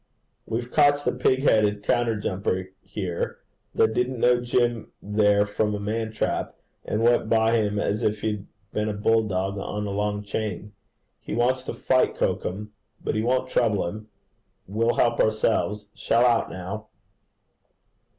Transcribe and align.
'We've 0.47 0.71
cotched 0.71 1.05
a 1.05 1.11
pig 1.11 1.43
headed 1.43 1.83
counter 1.83 2.15
jumper 2.15 2.69
here, 2.81 3.37
that 3.75 3.93
didn't 3.93 4.19
know 4.19 4.41
Jim 4.41 4.91
there 4.99 5.45
from 5.45 5.75
a 5.75 5.79
man 5.79 6.11
trap, 6.11 6.55
and 6.83 7.03
went 7.03 7.29
by 7.29 7.51
him 7.57 7.77
as 7.77 8.01
if 8.01 8.21
he'd 8.21 8.47
been 8.73 8.89
a 8.89 8.93
bull 8.93 9.27
dog 9.27 9.59
on 9.59 9.85
a 9.85 9.91
long 9.91 10.23
chain. 10.23 10.73
He 11.19 11.35
wants 11.35 11.61
to 11.65 11.75
fight 11.75 12.15
cocum. 12.15 12.73
But 13.03 13.13
we 13.13 13.21
won't 13.21 13.49
trouble 13.49 13.87
him. 13.87 14.07
We'll 14.67 14.95
help 14.95 15.19
ourselves. 15.19 15.85
Shell 15.93 16.25
out 16.25 16.49
now.' 16.49 16.87